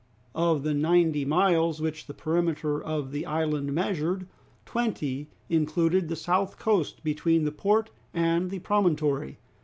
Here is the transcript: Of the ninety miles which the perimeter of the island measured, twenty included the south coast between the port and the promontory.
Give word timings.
Of 0.33 0.63
the 0.63 0.73
ninety 0.73 1.25
miles 1.25 1.79
which 1.79 2.07
the 2.07 2.15
perimeter 2.15 2.83
of 2.83 3.11
the 3.11 3.23
island 3.27 3.71
measured, 3.71 4.25
twenty 4.65 5.29
included 5.47 6.07
the 6.07 6.15
south 6.15 6.57
coast 6.57 7.03
between 7.03 7.43
the 7.43 7.51
port 7.51 7.91
and 8.11 8.49
the 8.49 8.57
promontory. 8.57 9.37